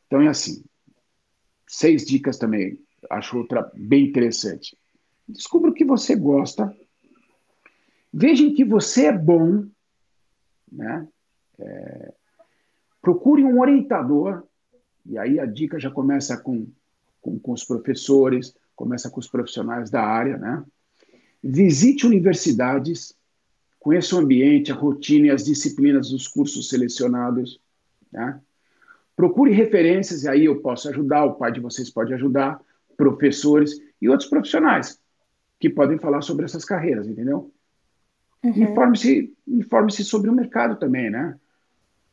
Então, 0.06 0.22
é 0.22 0.28
assim: 0.28 0.64
seis 1.66 2.04
dicas 2.04 2.38
também 2.38 2.78
acho 3.10 3.38
outra 3.38 3.70
bem 3.74 4.06
interessante. 4.06 4.76
Descubra 5.28 5.70
o 5.70 5.74
que 5.74 5.84
você 5.84 6.14
gosta, 6.16 6.74
veja 8.12 8.42
em 8.42 8.54
que 8.54 8.64
você 8.64 9.06
é 9.06 9.12
bom, 9.12 9.66
né? 10.70 11.06
É, 11.58 12.14
procure 13.00 13.44
um 13.44 13.60
orientador, 13.60 14.44
e 15.06 15.18
aí 15.18 15.38
a 15.38 15.46
dica 15.46 15.78
já 15.78 15.90
começa 15.90 16.36
com, 16.36 16.66
com, 17.20 17.38
com 17.38 17.52
os 17.52 17.64
professores, 17.64 18.54
começa 18.74 19.10
com 19.10 19.20
os 19.20 19.28
profissionais 19.28 19.90
da 19.90 20.02
área, 20.02 20.36
né? 20.36 20.64
Visite 21.46 22.06
universidades, 22.06 23.14
conheça 23.78 24.16
o 24.16 24.18
ambiente, 24.18 24.72
a 24.72 24.74
rotina 24.74 25.26
e 25.26 25.30
as 25.30 25.44
disciplinas 25.44 26.08
dos 26.08 26.26
cursos 26.26 26.70
selecionados, 26.70 27.60
né? 28.10 28.40
Procure 29.14 29.52
referências, 29.52 30.24
e 30.24 30.28
aí 30.28 30.46
eu 30.46 30.62
posso 30.62 30.88
ajudar, 30.88 31.26
o 31.26 31.34
pai 31.34 31.52
de 31.52 31.60
vocês 31.60 31.90
pode 31.90 32.14
ajudar 32.14 32.58
professores 32.96 33.78
e 34.00 34.08
outros 34.08 34.28
profissionais 34.28 34.98
que 35.60 35.68
podem 35.68 35.98
falar 35.98 36.22
sobre 36.22 36.46
essas 36.46 36.64
carreiras, 36.64 37.06
entendeu? 37.06 37.52
Uhum. 38.42 38.62
Informe-se 38.62 39.36
informe 39.46 39.92
sobre 39.92 40.30
o 40.30 40.34
mercado 40.34 40.76
também, 40.76 41.10
né? 41.10 41.38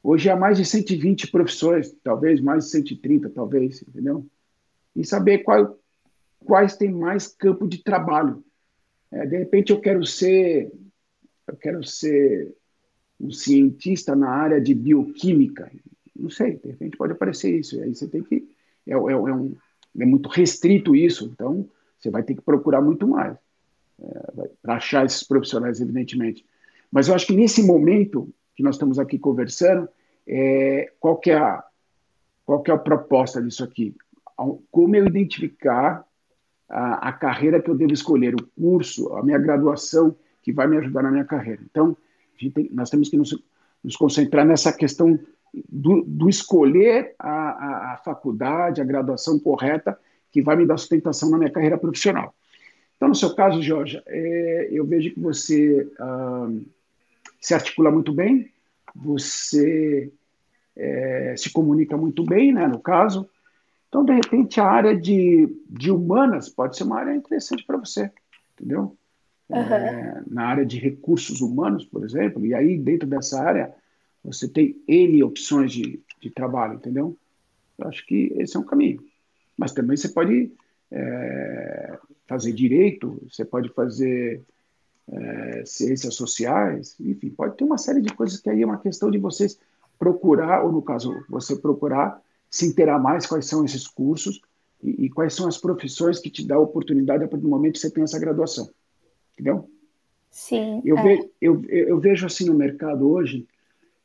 Hoje 0.04 0.30
há 0.30 0.36
mais 0.36 0.58
de 0.58 0.66
120 0.66 1.32
profissões, 1.32 1.96
talvez 2.04 2.42
mais 2.42 2.66
de 2.66 2.72
130, 2.72 3.30
talvez, 3.30 3.82
entendeu? 3.82 4.26
E 4.94 5.06
saber 5.06 5.40
qual, 5.40 5.80
quais 6.46 6.76
têm 6.76 6.92
mais 6.92 7.28
campo 7.28 7.66
de 7.66 7.82
trabalho. 7.82 8.44
É, 9.12 9.26
de 9.26 9.38
repente 9.38 9.72
eu 9.72 9.80
quero 9.80 10.06
ser, 10.06 10.72
eu 11.48 11.56
quero 11.58 11.84
ser 11.84 12.56
um 13.20 13.32
cientista 13.32 14.16
na 14.16 14.30
área 14.30 14.60
de 14.60 14.74
bioquímica. 14.74 15.72
Não 16.16 16.30
sei, 16.30 16.58
de 16.58 16.70
repente 16.70 16.98
pode 16.98 17.14
aparecer 17.14 17.58
isso. 17.60 17.76
E 17.76 17.84
aí 17.84 17.94
você 17.94 18.08
tem 18.08 18.24
que 18.24 18.48
é, 18.88 18.94
é, 18.94 18.96
é 18.96 18.96
um 18.98 19.56
é 20.00 20.06
muito 20.06 20.30
restrito 20.30 20.96
isso, 20.96 21.30
então 21.34 21.70
você 22.00 22.10
vai 22.10 22.24
ter 22.24 22.36
que 22.36 22.42
procurar 22.42 22.82
muito 22.82 23.08
mais 23.08 23.38
é, 24.02 24.50
para 24.62 24.76
achar 24.76 25.06
esses 25.06 25.24
profissionais, 25.24 25.82
evidentemente. 25.82 26.46
Mas 26.92 27.08
eu 27.08 27.16
acho 27.16 27.28
que 27.28 27.36
nesse 27.36 27.62
momento 27.64 28.34
que 28.56 28.64
nós 28.64 28.76
estamos 28.76 29.00
aqui 29.00 29.20
conversando, 29.20 29.88
é, 30.28 30.92
qual, 31.00 31.18
que 31.18 31.32
é 31.32 31.38
a, 31.38 31.64
qual 32.46 32.62
que 32.62 32.72
é 32.72 32.74
a 32.74 32.78
proposta 32.78 33.42
disso 33.42 33.64
aqui? 33.64 33.96
Como 34.72 34.96
eu 34.96 35.06
identificar 35.06 36.06
a, 36.72 37.10
a 37.10 37.14
carreira 37.14 37.62
que 37.62 37.70
eu 37.70 37.76
devo 37.76 37.94
escolher, 37.94 38.34
o 38.34 38.48
curso, 38.60 39.14
a 39.16 39.24
minha 39.24 39.38
graduação 39.38 40.16
que 40.42 40.52
vai 40.52 40.68
me 40.68 40.78
ajudar 40.78 41.04
na 41.04 41.12
minha 41.12 41.26
carreira. 41.26 41.62
Então, 41.70 41.96
tem, 42.54 42.70
nós 42.72 42.90
temos 42.90 43.10
que 43.10 43.18
nos, 43.18 43.38
nos 43.84 43.96
concentrar 43.96 44.46
nessa 44.46 44.72
questão 44.72 45.20
do, 45.70 46.04
do 46.04 46.30
escolher 46.30 47.14
a, 47.20 47.30
a, 47.30 47.94
a, 47.94 47.98
faculdade, 47.98 48.82
a 48.82 48.86
graduação 48.86 49.38
correta, 49.38 50.00
que 50.32 50.42
vai 50.42 50.56
me 50.56 50.66
dar 50.66 50.78
sustentação 50.78 51.30
na 51.30 51.38
minha 51.38 51.52
carreira 51.52 51.78
profissional. 51.78 52.34
Então, 52.96 53.10
no 53.10 53.16
seu 53.16 53.36
caso, 53.36 53.62
Jorge, 53.62 54.02
é, 54.08 54.70
eu 54.72 54.86
vejo 54.86 55.12
que 55.14 55.20
você 55.20 55.92
ah, 56.00 56.50
se 57.40 57.54
articula 57.54 57.92
muito 57.92 58.14
bem, 58.14 58.50
você 58.96 60.12
é, 60.76 61.36
se 61.38 61.52
comunica 61.52 61.98
muito 61.98 62.24
bem, 62.24 62.54
né, 62.54 62.68
no 62.68 62.80
caso. 62.80 63.28
Então, 63.92 64.06
de 64.06 64.14
repente, 64.14 64.58
a 64.62 64.66
área 64.66 64.98
de, 64.98 65.54
de 65.70 65.92
humanas 65.92 66.48
pode 66.48 66.78
ser 66.78 66.86
uma 66.86 66.98
área 66.98 67.14
interessante 67.14 67.66
para 67.66 67.76
você, 67.76 68.10
entendeu? 68.54 68.96
Uhum. 69.50 69.58
É, 69.58 70.24
na 70.28 70.46
área 70.46 70.66
de 70.66 70.80
recursos 70.80 71.42
humanos, 71.42 71.84
por 71.84 72.06
exemplo, 72.06 72.46
e 72.46 72.54
aí 72.56 72.78
dentro 72.78 73.06
dessa 73.06 73.44
área 73.44 73.76
você 74.24 74.48
tem 74.48 74.82
N 74.88 75.22
opções 75.24 75.74
de, 75.74 76.00
de 76.22 76.30
trabalho, 76.30 76.76
entendeu? 76.76 77.18
Eu 77.78 77.90
acho 77.90 78.06
que 78.06 78.32
esse 78.38 78.56
é 78.56 78.60
um 78.62 78.64
caminho. 78.64 79.04
Mas 79.58 79.74
também 79.74 79.98
você 79.98 80.08
pode 80.08 80.54
é, 80.90 82.00
fazer 82.28 82.54
direito, 82.54 83.22
você 83.30 83.44
pode 83.44 83.68
fazer 83.74 84.42
é, 85.12 85.64
ciências 85.66 86.16
sociais, 86.16 86.96
enfim, 86.98 87.30
pode 87.30 87.58
ter 87.58 87.66
uma 87.66 87.78
série 87.78 88.00
de 88.00 88.14
coisas 88.14 88.40
que 88.40 88.50
aí 88.50 88.62
é 88.62 88.66
uma 88.66 88.80
questão 88.80 89.12
de 89.12 89.18
vocês 89.18 89.60
procurar, 90.00 90.64
ou 90.64 90.72
no 90.72 90.82
caso, 90.82 91.26
você 91.28 91.58
procurar 91.58 92.22
se 92.52 92.68
inteirar 92.68 93.00
mais 93.00 93.26
quais 93.26 93.46
são 93.46 93.64
esses 93.64 93.88
cursos 93.88 94.42
e, 94.84 95.06
e 95.06 95.10
quais 95.10 95.34
são 95.34 95.48
as 95.48 95.58
profissões 95.58 96.20
que 96.20 96.30
te 96.30 96.46
dão 96.46 96.58
a 96.58 96.64
oportunidade 96.64 97.24
a 97.24 97.28
partir 97.28 97.44
do 97.44 97.50
momento 97.50 97.74
que 97.74 97.80
você 97.80 97.90
tem 97.90 98.04
essa 98.04 98.20
graduação. 98.20 98.70
Entendeu? 99.34 99.70
Sim. 100.30 100.82
Eu, 100.84 100.98
é. 100.98 101.04
ve, 101.04 101.32
eu, 101.40 101.64
eu 101.66 102.00
vejo 102.00 102.26
assim 102.26 102.46
no 102.46 102.54
mercado 102.54 103.10
hoje 103.10 103.48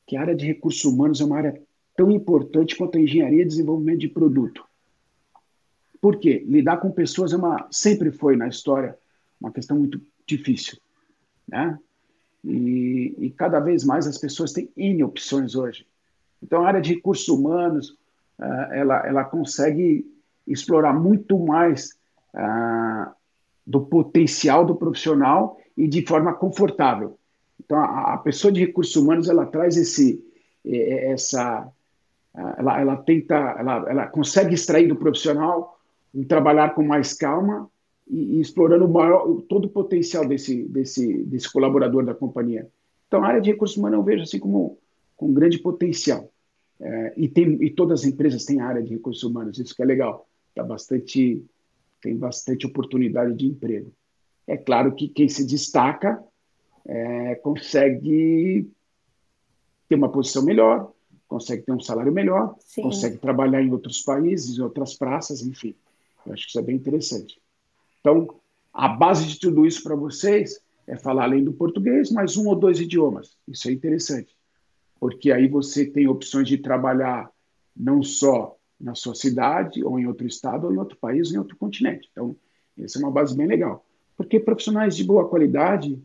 que 0.06 0.16
a 0.16 0.20
área 0.20 0.36
de 0.36 0.46
recursos 0.46 0.84
humanos 0.84 1.20
é 1.20 1.24
uma 1.24 1.36
área 1.36 1.60
tão 1.96 2.10
importante 2.12 2.76
quanto 2.76 2.96
a 2.96 3.00
engenharia 3.00 3.42
e 3.42 3.46
desenvolvimento 3.46 4.00
de 4.00 4.08
produto. 4.08 4.64
Por 6.00 6.18
quê? 6.18 6.44
Lidar 6.46 6.76
com 6.76 6.90
pessoas 6.92 7.32
é 7.32 7.36
uma, 7.36 7.66
sempre 7.70 8.12
foi 8.12 8.36
na 8.36 8.46
história 8.46 8.96
uma 9.40 9.50
questão 9.50 9.76
muito 9.76 10.00
difícil. 10.24 10.78
Né? 11.48 11.76
E, 12.44 13.14
e 13.18 13.30
cada 13.30 13.58
vez 13.58 13.82
mais 13.82 14.06
as 14.06 14.18
pessoas 14.18 14.52
têm 14.52 14.70
N 14.76 15.02
opções 15.02 15.56
hoje. 15.56 15.86
Então, 16.40 16.62
a 16.62 16.68
área 16.68 16.80
de 16.80 16.94
recursos 16.94 17.26
humanos, 17.28 17.96
ela, 18.38 19.06
ela 19.06 19.24
consegue 19.24 20.04
explorar 20.46 20.92
muito 20.92 21.38
mais 21.38 21.90
uh, 22.34 23.10
do 23.66 23.80
potencial 23.80 24.64
do 24.64 24.76
profissional 24.76 25.58
e 25.76 25.88
de 25.88 26.06
forma 26.06 26.34
confortável. 26.34 27.18
Então, 27.62 27.78
a, 27.78 28.14
a 28.14 28.18
pessoa 28.18 28.52
de 28.52 28.60
recursos 28.60 28.94
humanos 28.96 29.28
ela 29.28 29.46
traz 29.46 29.76
esse, 29.76 30.22
essa, 30.64 31.68
ela, 32.58 32.80
ela 32.80 32.96
tenta, 32.96 33.34
ela, 33.34 33.84
ela 33.88 34.06
consegue 34.06 34.54
extrair 34.54 34.86
do 34.86 34.96
profissional 34.96 35.78
um 36.14 36.24
trabalhar 36.24 36.74
com 36.74 36.82
mais 36.82 37.12
calma 37.12 37.68
e, 38.08 38.36
e 38.36 38.40
explorando 38.40 38.88
maior, 38.88 39.42
todo 39.48 39.66
o 39.66 39.70
potencial 39.70 40.26
desse, 40.26 40.64
desse, 40.64 41.24
desse 41.24 41.52
colaborador 41.52 42.04
da 42.04 42.14
companhia. 42.14 42.68
Então, 43.06 43.22
a 43.22 43.28
área 43.28 43.40
de 43.40 43.50
recursos 43.50 43.76
humanos 43.76 43.98
eu 43.98 44.04
vejo 44.04 44.22
assim 44.22 44.38
como 44.38 44.78
com 45.16 45.32
grande 45.32 45.58
potencial. 45.58 46.30
É, 46.80 47.14
e, 47.16 47.28
tem, 47.28 47.62
e 47.62 47.70
todas 47.70 48.00
as 48.00 48.06
empresas 48.06 48.44
têm 48.44 48.60
área 48.60 48.82
de 48.82 48.90
recursos 48.90 49.22
humanos, 49.22 49.58
isso 49.58 49.74
que 49.74 49.82
é 49.82 49.86
legal. 49.86 50.28
Tá 50.54 50.62
bastante, 50.62 51.44
tem 52.00 52.16
bastante 52.16 52.66
oportunidade 52.66 53.34
de 53.34 53.46
emprego. 53.46 53.92
É 54.46 54.56
claro 54.56 54.94
que 54.94 55.08
quem 55.08 55.28
se 55.28 55.46
destaca 55.46 56.22
é, 56.86 57.34
consegue 57.36 58.70
ter 59.88 59.94
uma 59.94 60.10
posição 60.10 60.44
melhor, 60.44 60.92
consegue 61.26 61.62
ter 61.62 61.72
um 61.72 61.80
salário 61.80 62.12
melhor, 62.12 62.54
Sim. 62.60 62.82
consegue 62.82 63.18
trabalhar 63.18 63.62
em 63.62 63.72
outros 63.72 64.02
países, 64.02 64.58
em 64.58 64.62
outras 64.62 64.94
praças, 64.94 65.42
enfim. 65.44 65.74
Eu 66.24 66.32
acho 66.32 66.44
que 66.44 66.50
isso 66.50 66.58
é 66.58 66.62
bem 66.62 66.76
interessante. 66.76 67.40
Então, 68.00 68.28
a 68.72 68.88
base 68.88 69.26
de 69.26 69.38
tudo 69.40 69.66
isso 69.66 69.82
para 69.82 69.96
vocês 69.96 70.60
é 70.86 70.96
falar 70.96 71.24
além 71.24 71.42
do 71.42 71.52
português, 71.52 72.10
mais 72.10 72.36
um 72.36 72.46
ou 72.46 72.54
dois 72.54 72.78
idiomas. 72.80 73.36
Isso 73.48 73.68
é 73.68 73.72
interessante, 73.72 74.35
porque 74.98 75.30
aí 75.30 75.48
você 75.48 75.86
tem 75.86 76.08
opções 76.08 76.48
de 76.48 76.58
trabalhar 76.58 77.30
não 77.76 78.02
só 78.02 78.56
na 78.80 78.94
sua 78.94 79.14
cidade, 79.14 79.82
ou 79.84 79.98
em 79.98 80.06
outro 80.06 80.26
estado, 80.26 80.66
ou 80.66 80.72
em 80.72 80.78
outro 80.78 80.96
país, 80.98 81.28
ou 81.28 81.34
em 81.34 81.38
outro 81.38 81.56
continente. 81.56 82.08
Então, 82.12 82.36
essa 82.78 82.98
é 82.98 83.02
uma 83.02 83.10
base 83.10 83.36
bem 83.36 83.46
legal. 83.46 83.84
Porque 84.16 84.38
profissionais 84.38 84.96
de 84.96 85.04
boa 85.04 85.28
qualidade 85.28 85.98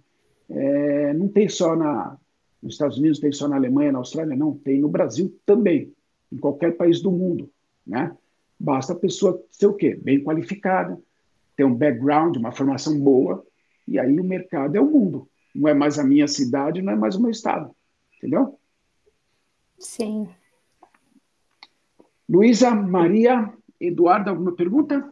é, 0.50 1.14
não 1.14 1.28
tem 1.28 1.48
só 1.50 1.76
na, 1.76 2.18
nos 2.62 2.74
Estados 2.74 2.98
Unidos, 2.98 3.20
tem 3.20 3.32
só 3.32 3.48
na 3.48 3.56
Alemanha, 3.56 3.92
na 3.92 4.00
Austrália, 4.00 4.36
não, 4.36 4.56
tem 4.56 4.80
no 4.80 4.90
Brasil 4.90 5.38
também, 5.46 5.94
em 6.32 6.38
qualquer 6.38 6.78
país 6.78 7.02
do 7.02 7.12
mundo, 7.12 7.50
né? 7.86 8.16
Basta 8.60 8.94
a 8.94 8.96
pessoa 8.96 9.44
ser 9.50 9.66
o 9.66 9.74
quê? 9.74 10.00
Bem 10.02 10.24
qualificada, 10.24 10.98
ter 11.56 11.64
um 11.64 11.74
background, 11.74 12.38
uma 12.38 12.52
formação 12.52 13.00
boa, 13.00 13.44
e 13.88 13.98
aí 13.98 14.20
o 14.20 14.24
mercado 14.24 14.76
é 14.76 14.82
o 14.82 14.90
mundo. 14.90 15.28
Não 15.54 15.68
é 15.68 15.74
mais 15.74 15.98
a 15.98 16.04
minha 16.04 16.28
cidade, 16.28 16.82
não 16.82 16.94
é 16.94 16.96
mais 16.96 17.16
o 17.16 17.22
meu 17.22 17.32
estado. 17.32 17.76
Entendeu? 18.18 18.60
Sim. 19.82 20.30
Luísa, 22.30 22.72
Maria, 22.72 23.52
Eduardo, 23.80 24.30
alguma 24.30 24.56
pergunta? 24.56 25.12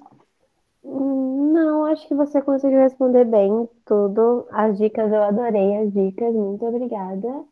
Hum, 0.83 1.51
não, 1.51 1.85
acho 1.85 2.07
que 2.07 2.15
você 2.15 2.41
conseguiu 2.41 2.79
responder 2.79 3.25
bem 3.25 3.67
tudo. 3.85 4.47
As 4.51 4.77
dicas, 4.77 5.11
eu 5.11 5.23
adorei 5.23 5.77
as 5.77 5.91
dicas. 5.91 6.33
Muito 6.33 6.65
obrigada. 6.65 7.43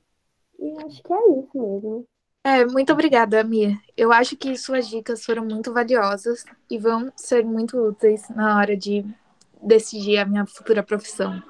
E 0.60 0.72
acho 0.86 1.04
que 1.04 1.12
é 1.12 1.40
isso 1.40 1.50
mesmo. 1.54 2.06
É, 2.46 2.66
muito 2.66 2.94
obrigada, 2.94 3.44
Mia. 3.44 3.78
Eu 3.98 4.14
acho 4.14 4.38
que 4.38 4.56
suas 4.56 4.88
dicas 4.88 5.26
foram 5.26 5.44
muito 5.44 5.74
valiosas 5.74 6.46
e 6.72 6.78
vão 6.78 7.12
ser 7.16 7.44
muito 7.44 7.78
úteis 7.78 8.30
na 8.30 8.58
hora 8.58 8.78
de 8.78 9.04
decidir 9.62 10.20
a 10.20 10.26
minha 10.26 10.46
futura 10.46 10.82
profissão. 10.82 11.44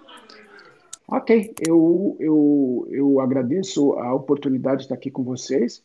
Ok, 1.10 1.56
eu, 1.66 2.18
eu, 2.20 2.88
eu 2.92 3.20
agradeço 3.22 3.94
a 3.94 4.14
oportunidade 4.14 4.80
de 4.80 4.84
estar 4.84 4.96
aqui 4.96 5.10
com 5.10 5.24
vocês 5.24 5.82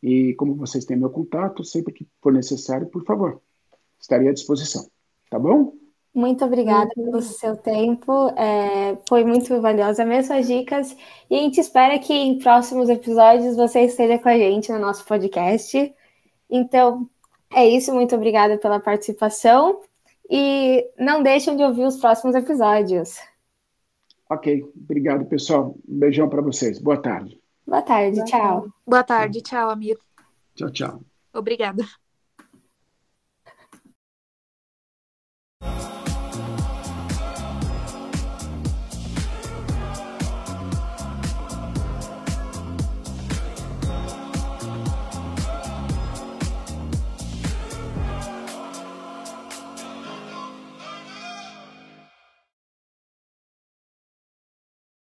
e 0.00 0.34
como 0.34 0.54
vocês 0.54 0.84
têm 0.84 0.96
meu 0.96 1.10
contato, 1.10 1.64
sempre 1.64 1.92
que 1.92 2.06
for 2.20 2.32
necessário, 2.32 2.86
por 2.86 3.04
favor, 3.04 3.40
estarei 3.98 4.28
à 4.28 4.32
disposição. 4.32 4.86
Tá 5.28 5.38
bom? 5.38 5.74
Muito 6.14 6.44
obrigada 6.44 6.90
pelo 6.94 7.22
seu 7.22 7.56
tempo, 7.56 8.28
é, 8.36 8.98
foi 9.08 9.24
muito 9.24 9.58
valiosa 9.62 10.04
mesmo 10.04 10.34
as 10.34 10.46
dicas, 10.46 10.94
e 11.30 11.34
a 11.34 11.38
gente 11.38 11.58
espera 11.58 11.98
que 11.98 12.12
em 12.12 12.38
próximos 12.38 12.90
episódios 12.90 13.56
você 13.56 13.80
esteja 13.80 14.18
com 14.18 14.28
a 14.28 14.36
gente 14.36 14.70
no 14.70 14.78
nosso 14.78 15.06
podcast. 15.06 15.92
Então, 16.50 17.08
é 17.50 17.66
isso, 17.66 17.94
muito 17.94 18.14
obrigada 18.14 18.58
pela 18.58 18.78
participação, 18.78 19.80
e 20.30 20.86
não 20.98 21.22
deixem 21.22 21.56
de 21.56 21.62
ouvir 21.62 21.86
os 21.86 21.96
próximos 21.96 22.34
episódios. 22.34 23.16
Ok, 24.32 24.64
obrigado, 24.74 25.26
pessoal. 25.26 25.76
Um 25.86 25.98
beijão 25.98 26.28
para 26.28 26.40
vocês. 26.40 26.78
Boa 26.78 26.96
tarde. 26.96 27.38
Boa 27.66 27.82
tarde, 27.82 28.24
tchau. 28.24 28.66
Boa 28.86 29.04
tarde, 29.04 29.42
tchau, 29.42 29.68
amigo. 29.68 30.00
Tchau, 30.54 30.70
tchau. 30.70 31.00
Obrigada. 31.34 31.84